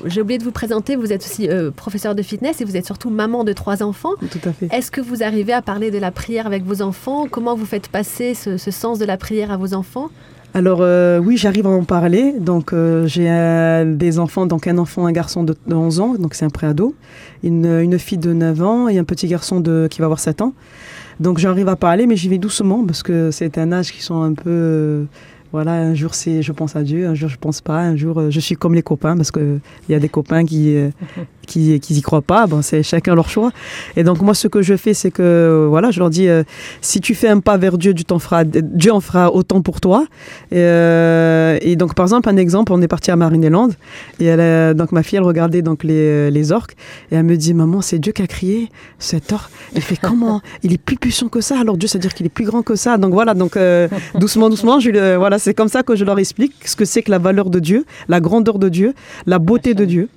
j'ai 0.05 0.21
oublié 0.21 0.39
de 0.39 0.45
vous 0.45 0.51
présenter, 0.51 0.97
vous 0.97 1.13
êtes 1.13 1.23
aussi 1.23 1.49
euh, 1.49 1.71
professeur 1.71 2.15
de 2.15 2.23
fitness 2.23 2.61
et 2.61 2.65
vous 2.65 2.77
êtes 2.77 2.85
surtout 2.85 3.11
maman 3.11 3.45
de 3.45 3.53
trois 3.53 3.83
enfants. 3.83 4.15
Tout 4.21 4.49
à 4.49 4.53
fait. 4.53 4.69
Est-ce 4.73 4.91
que 4.91 5.01
vous 5.01 5.23
arrivez 5.23 5.53
à 5.53 5.63
parler 5.63 5.91
de 5.91 5.99
la 5.99 6.11
prière 6.11 6.47
avec 6.47 6.65
vos 6.65 6.83
enfants? 6.83 7.27
Comment 7.31 7.55
vous 7.55 7.65
faites 7.65 7.89
passer 7.89 8.35
ce, 8.35 8.57
ce 8.57 8.71
sens 8.71 8.99
de 8.99 9.05
la 9.05 9.17
prière 9.17 9.51
à 9.51 9.57
vos 9.57 9.73
enfants? 9.73 10.11
Alors 10.57 10.79
euh, 10.81 11.19
oui, 11.19 11.37
j'arrive 11.37 11.67
à 11.67 11.69
en 11.69 11.85
parler. 11.85 12.33
Donc 12.33 12.73
euh, 12.73 13.07
j'ai 13.07 13.29
des 13.95 14.19
enfants, 14.19 14.47
donc 14.47 14.67
un 14.67 14.79
enfant, 14.79 15.05
un 15.05 15.13
garçon 15.13 15.45
de, 15.45 15.55
de 15.67 15.75
11 15.75 16.01
ans, 16.01 16.15
donc 16.15 16.33
c'est 16.33 16.47
un 16.47 16.51
préado, 16.51 16.95
une, 17.43 17.99
fille 17.99 18.17
de 18.17 18.33
9 18.33 18.63
ans 18.63 18.89
et 18.89 18.97
un 18.97 19.05
petit 19.05 19.29
garçon 19.29 19.61
de, 19.61 19.87
qui 19.91 19.99
va 19.99 20.07
avoir 20.07 20.19
7 20.19 20.41
ans. 20.41 20.55
Donc 21.21 21.37
j'arrive 21.37 21.69
à 21.69 21.77
parler, 21.77 22.07
mais 22.07 22.17
j'y 22.17 22.31
vais 22.31 22.39
doucement 22.39 22.87
parce 22.87 23.03
que 23.03 23.31
c'est 23.31 23.59
un 23.59 23.71
âge 23.71 23.93
qui 23.93 24.03
sont 24.03 24.23
un 24.23 24.33
peu... 24.33 24.49
euh, 24.49 25.05
voilà, 25.53 25.73
un 25.73 25.95
jour 25.95 26.15
c'est 26.15 26.41
je 26.41 26.53
pense 26.53 26.75
à 26.75 26.83
Dieu, 26.83 27.07
un 27.07 27.15
jour 27.15 27.29
je 27.29 27.37
pense 27.37 27.61
pas, 27.61 27.81
un 27.81 27.97
jour 27.97 28.31
je 28.31 28.41
suis 28.41 28.57
comme 28.57 28.75
les 28.75 28.83
copains 28.83 29.15
parce 29.15 29.31
que 29.31 29.59
il 29.89 29.93
y 29.93 29.95
a 29.95 29.99
des 29.99 30.09
copains 30.09 30.47
qui 30.47 30.75
qui 31.47 31.81
qui 31.81 31.95
y 31.95 32.03
croient 32.03 32.21
pas. 32.23 32.47
Bon, 32.47 32.61
c'est 32.63 32.83
chacun 32.83 33.15
leur 33.15 33.29
choix. 33.29 33.53
Et 33.97 34.03
donc 34.05 34.21
moi 34.21 34.35
ce 34.35 34.49
que 34.49 34.61
je 34.63 34.77
fais 34.77 34.95
c'est 34.95 35.11
que 35.11 35.23
euh, 35.23 35.67
voilà, 35.69 35.91
je 35.91 36.01
leur 36.01 36.11
dis 36.11 36.29
euh, 36.29 36.43
si 36.81 37.01
tu 37.01 37.15
fais 37.15 37.29
un 37.29 37.41
pas 37.41 37.57
vers 37.57 37.79
Dieu, 37.79 37.95
Dieu 37.95 38.93
en 38.93 39.01
fera 39.01 39.31
autant 39.33 39.63
pour 39.63 39.81
toi. 39.81 40.07
Et, 40.51 40.57
euh, 40.59 41.59
et 41.61 41.77
donc, 41.77 41.95
par 41.95 42.05
exemple, 42.07 42.29
un 42.29 42.37
exemple, 42.37 42.73
on 42.73 42.81
est 42.83 42.89
parti 42.89 43.11
à 43.11 43.17
Marineland 43.17 43.69
et 44.21 44.25
elle, 44.27 44.41
a- 44.41 44.75
donc 44.75 44.93
ma 44.93 45.03
fille, 45.03 45.19
elle 45.19 45.25
regardait 45.25 45.63
donc 45.63 45.85
les, 45.85 46.31
les 46.31 46.53
orques 46.53 46.75
et 47.11 47.17
elle 47.17 47.25
me 47.25 47.37
dit, 47.37 47.55
maman, 47.55 47.81
c'est 47.81 47.99
Dieu 47.99 48.13
qui 48.13 48.23
a 48.23 48.27
crié 48.27 48.69
cet 48.99 49.33
orque. 49.33 49.51
Elle 49.75 49.83
fait 49.83 49.97
comment? 50.01 50.41
Il 50.63 50.73
est 50.73 50.79
plus 50.79 50.97
puissant 50.97 51.29
que 51.29 51.41
ça. 51.41 51.59
Alors 51.61 51.77
Dieu, 51.77 51.89
ça 51.89 51.99
veut 51.99 52.03
dire 52.03 52.15
qu'il 52.15 52.27
est 52.27 52.31
plus 52.31 52.45
grand 52.45 52.63
que 52.63 52.75
ça. 52.77 52.97
Donc 52.99 53.13
voilà, 53.13 53.35
donc 53.35 53.57
euh, 53.57 53.89
doucement, 54.15 54.49
doucement, 54.51 54.81
je, 54.81 55.17
voilà, 55.17 55.39
c'est 55.39 55.55
comme 55.55 55.69
ça 55.69 55.83
que 55.83 55.95
je 55.97 56.05
leur 56.05 56.19
explique 56.19 56.55
ce 56.65 56.75
que 56.77 56.85
c'est 56.85 57.03
que 57.03 57.11
la 57.11 57.19
valeur 57.19 57.51
de 57.51 57.59
Dieu, 57.59 57.85
la 58.09 58.21
grandeur 58.21 58.59
de 58.59 58.69
Dieu, 58.69 58.95
la 59.27 59.39
beauté 59.39 59.75
de 59.75 59.85
Dieu. 59.85 60.09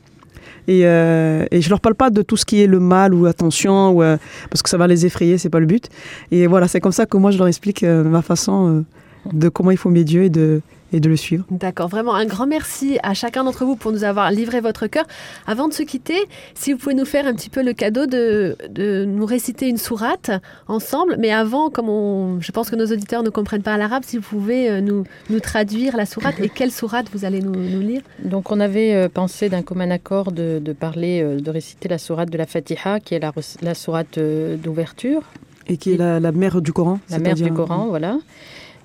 Et, 0.70 0.82
euh, 0.84 1.48
et 1.50 1.62
je 1.62 1.70
leur 1.72 1.82
parle 1.82 1.96
pas 1.96 2.12
de 2.12 2.22
tout 2.22 2.38
ce 2.38 2.46
qui 2.46 2.62
est 2.62 2.68
le 2.68 2.80
mal 2.80 3.16
ou 3.16 3.26
attention, 3.26 3.90
ou, 3.90 4.04
euh, 4.04 4.18
parce 4.52 4.62
que 4.62 4.70
ça 4.70 4.78
va 4.78 4.86
les 4.86 5.04
effrayer, 5.04 5.40
c'est 5.40 5.50
pas 5.50 5.60
le 5.60 5.66
but. 5.66 5.90
Et 6.30 6.46
voilà, 6.46 6.68
c'est 6.68 6.80
comme 6.80 6.92
ça 6.92 7.08
que 7.08 7.18
moi 7.18 7.32
je 7.32 7.40
leur 7.40 7.48
explique 7.48 7.82
euh, 7.82 8.04
ma 8.04 8.22
façon 8.22 8.68
euh, 8.68 9.34
de 9.34 9.50
comment 9.50 9.72
il 9.72 9.78
faut 9.78 9.90
Dieu 9.92 10.26
et 10.26 10.30
de, 10.30 10.62
et 10.94 11.00
de 11.00 11.10
le 11.10 11.16
suivre. 11.16 11.46
D'accord, 11.52 11.88
vraiment 11.88 12.16
un 12.16 12.26
grand 12.26 12.48
merci 12.48 13.00
à 13.04 13.14
chacun 13.14 13.44
d'entre 13.44 13.66
vous 13.66 13.76
pour 13.76 13.92
nous 13.92 14.04
avoir 14.04 14.32
livré 14.32 14.60
votre 14.62 14.88
cœur. 14.88 15.06
Avant 15.48 15.68
de 15.68 15.74
se 15.74 15.84
quitter, 15.84 16.20
si 16.56 16.74
vous 16.74 16.80
pouvez 16.80 16.96
nous 16.96 17.06
faire 17.06 17.26
un 17.28 17.34
petit 17.34 17.50
peu 17.50 17.62
le 17.64 17.74
cadeau 17.74 18.06
de, 18.06 18.56
de 18.70 19.06
nous 19.06 19.26
réciter 19.26 19.68
une 19.68 19.78
sourate 19.78 20.32
ensemble, 20.68 21.16
mais 21.20 21.32
avant, 21.32 21.70
comme 21.70 21.90
on, 21.90 22.42
je 22.42 22.52
pense 22.52 22.70
que 22.70 22.76
nos 22.76 22.88
auditeurs 22.88 23.24
ne 23.24 23.30
comprennent 23.30 23.62
pas 23.64 23.78
l'arabe, 23.78 24.04
si 24.06 24.18
vous 24.18 24.24
pouvez 24.24 24.70
euh, 24.70 24.82
nous, 24.82 25.04
nous 25.30 25.40
traduire 25.40 25.96
la 25.96 26.06
sourate 26.06 26.40
et 26.40 26.50
quelle 26.50 26.72
sourate 26.72 27.08
vous 27.14 27.26
allez 27.26 27.42
nous, 27.42 27.56
nous 27.56 27.82
lire? 27.82 28.02
Donc, 28.24 28.52
on 28.52 28.60
avait 28.60 28.94
euh, 28.96 29.10
pensé 29.10 29.50
d'un 29.50 29.62
commun 29.62 29.92
accord 29.92 30.32
de, 30.32 30.60
de 30.60 30.74
parler, 30.74 31.22
euh, 31.22 31.40
de 31.40 31.52
réciter 31.52 31.88
la 31.88 31.98
sourate 31.98 32.30
de 32.30 32.38
la 32.38 32.46
Fatiha, 32.46 33.00
qui 33.00 33.16
est 33.16 33.20
la, 33.20 33.32
la 33.62 33.74
sourate 33.74 34.20
d'ouverture, 34.64 35.22
Et 35.68 35.78
qui 35.78 35.94
est 35.94 35.98
la, 35.98 36.20
la 36.20 36.32
mère 36.32 36.62
du 36.62 36.74
Coran. 36.74 37.00
la 37.10 37.20
mère 37.20 37.36
du 37.36 37.52
Coran, 37.52 37.88
voilà. 37.88 38.18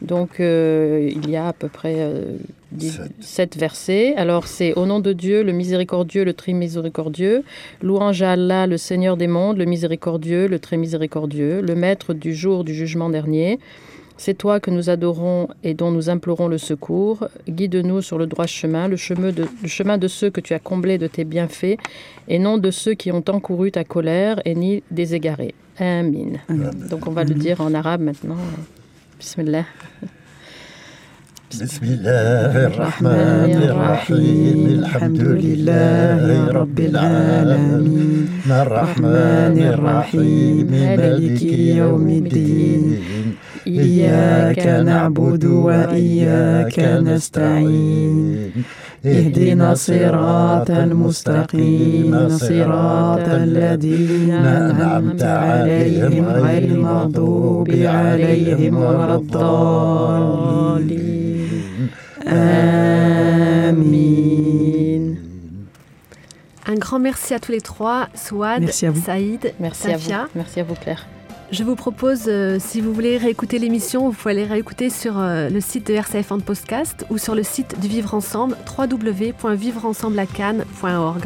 Donc, 0.02 0.40
euh, 0.40 1.10
il 1.14 1.30
y 1.30 1.36
a 1.36 1.48
à 1.48 1.52
peu 1.52 1.68
près 1.68 1.94
euh, 1.98 2.36
dix- 2.72 2.92
Sept. 2.96 3.12
sept 3.20 3.56
versets. 3.56 4.14
Alors, 4.16 4.46
c'est 4.46 4.74
au 4.74 4.84
nom 4.86 5.00
de 5.00 5.12
Dieu, 5.12 5.42
le 5.42 5.52
miséricordieux, 5.52 6.24
le 6.24 6.34
très 6.34 6.52
miséricordieux. 6.52 7.42
Louange 7.82 8.20
à 8.22 8.32
Allah, 8.32 8.66
le 8.66 8.76
Seigneur 8.76 9.16
des 9.16 9.26
mondes, 9.28 9.56
le 9.58 9.64
miséricordieux, 9.64 10.46
le 10.48 10.58
très 10.58 10.76
miséricordieux, 10.76 11.60
le 11.62 11.74
maître 11.74 12.12
du 12.14 12.34
jour 12.34 12.64
du 12.64 12.74
jugement 12.74 13.08
dernier. 13.08 13.58
C'est 14.16 14.34
toi 14.38 14.60
que 14.60 14.70
nous 14.70 14.90
adorons 14.90 15.48
et 15.64 15.74
dont 15.74 15.90
nous 15.90 16.08
implorons 16.08 16.46
le 16.46 16.58
secours. 16.58 17.26
Guide-nous 17.48 18.00
sur 18.00 18.16
le 18.16 18.26
droit 18.26 18.46
chemin, 18.46 18.86
le 18.86 18.96
chemin, 18.96 19.32
de, 19.32 19.44
le 19.62 19.68
chemin 19.68 19.98
de 19.98 20.06
ceux 20.06 20.30
que 20.30 20.40
tu 20.40 20.54
as 20.54 20.60
comblés 20.60 20.98
de 20.98 21.08
tes 21.08 21.24
bienfaits, 21.24 21.78
et 22.28 22.38
non 22.38 22.56
de 22.58 22.70
ceux 22.70 22.94
qui 22.94 23.10
ont 23.10 23.24
encouru 23.28 23.72
ta 23.72 23.82
colère 23.82 24.40
et 24.44 24.54
ni 24.54 24.84
des 24.92 25.16
égarés. 25.16 25.54
Amin. 25.78 26.34
Donc 26.90 27.08
on 27.08 27.10
va 27.10 27.24
le 27.24 27.34
dire 27.34 27.60
en 27.60 27.74
arabe 27.74 28.02
maintenant. 28.02 28.36
Bismillah. 29.24 29.64
بسم 31.62 31.84
الله 31.84 32.66
الرحمن 32.66 33.52
الرحيم. 33.56 34.58
الحمد 34.68 35.20
لله 35.20 36.48
رب 36.52 36.78
العالمين. 36.80 38.28
الرحمن 38.44 39.56
الرحيم. 39.56 40.66
مالك 40.68 41.42
يوم 41.80 42.08
الدين. 42.08 42.84
إياك 43.66 44.66
نعبد 44.84 45.44
وإياك 45.44 46.78
نستعين. 46.78 48.52
اهدنا 49.06 49.72
الصراط 49.72 50.70
المستقيم 50.70 52.28
صراط 52.28 53.28
الذين 53.28 54.30
أنعمت 54.30 55.22
عليهم 55.22 56.24
غير 56.26 56.62
المغضوب 56.64 57.70
عليهم 57.70 58.76
ولا 58.76 59.14
الضالين 59.14 60.94
آمين 63.74 64.24
Un 66.66 66.76
grand 66.76 66.98
merci 66.98 67.34
à 67.34 67.38
tous 67.38 67.52
les 67.52 67.60
trois, 67.60 68.08
Swad, 68.14 68.62
Merci 68.62 68.86
à 68.86 68.90
vous. 68.90 69.02
Saïd, 69.04 69.52
Merci 69.60 69.88
à 69.88 69.98
Safia. 69.98 70.22
vous. 70.22 70.28
Merci 70.36 70.60
à 70.60 70.64
vous, 70.64 70.74
Claire. 70.74 71.06
Je 71.50 71.62
vous 71.62 71.76
propose, 71.76 72.22
euh, 72.26 72.56
si 72.58 72.80
vous 72.80 72.92
voulez 72.92 73.16
réécouter 73.16 73.60
l'émission, 73.60 74.08
vous 74.08 74.12
pouvez 74.14 74.32
aller 74.32 74.44
réécouter 74.44 74.90
sur 74.90 75.18
euh, 75.18 75.48
le 75.48 75.60
site 75.60 75.86
de 75.86 75.94
RCF 75.94 76.32
en 76.32 76.40
podcast 76.40 77.06
ou 77.10 77.18
sur 77.18 77.36
le 77.36 77.44
site 77.44 77.78
du 77.80 77.86
Vivre 77.86 78.12
Ensemble, 78.14 78.56
www.vivreensembleacannes.org. 78.76 81.22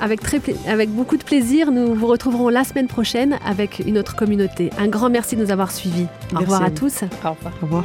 Avec, 0.00 0.20
très 0.20 0.40
pla- 0.40 0.54
avec 0.68 0.88
beaucoup 0.90 1.16
de 1.18 1.22
plaisir, 1.24 1.70
nous 1.70 1.94
vous 1.94 2.06
retrouverons 2.06 2.48
la 2.50 2.64
semaine 2.64 2.86
prochaine 2.86 3.38
avec 3.44 3.82
une 3.86 3.98
autre 3.98 4.14
communauté. 4.16 4.70
Un 4.78 4.88
grand 4.88 5.08
merci 5.10 5.36
de 5.36 5.42
nous 5.44 5.50
avoir 5.50 5.70
suivis. 5.72 6.06
Au 6.34 6.38
revoir 6.40 6.62
à 6.62 6.70
tous. 6.70 7.02
Au 7.02 7.06
revoir. 7.30 7.52
Au 7.62 7.66
revoir. 7.66 7.84